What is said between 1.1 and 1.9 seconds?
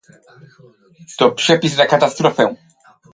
To przepis na